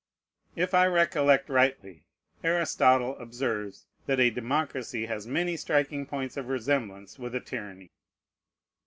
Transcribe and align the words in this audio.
If 0.55 0.73
I 0.73 0.87
recollect 0.87 1.47
rightly, 1.47 2.07
Aristotle 2.43 3.15
observes, 3.19 3.85
that 4.07 4.19
a 4.19 4.31
democracy 4.31 5.05
has 5.05 5.27
many 5.27 5.55
striking 5.55 6.07
points 6.07 6.37
of 6.37 6.47
resemblance 6.47 7.19
with 7.19 7.35
a 7.35 7.39
tyranny. 7.39 7.91